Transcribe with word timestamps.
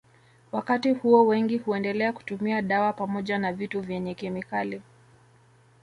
Wakati 0.51 0.91
huo 0.93 1.25
wengi 1.27 1.57
huendelea 1.57 2.13
kutumia 2.13 2.61
dawa 2.61 2.93
pamoja 2.93 3.37
na 3.37 3.53
vitu 3.53 3.81
vyenye 3.81 4.15
kemikali 4.15 4.81